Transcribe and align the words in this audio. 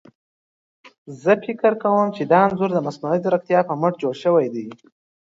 زه 1.21 1.31
فکر 1.43 1.71
کوم 1.83 2.07
چي 2.15 2.23
دا 2.31 2.39
انځور 2.45 2.69
ده 2.75 2.81
مصنوعي 2.87 3.19
ځيرکتيا 3.23 3.59
په 3.67 3.73
مټ 3.81 3.93
جوړ 4.01 4.15
شوي 4.23 4.47
دي. 4.53 4.65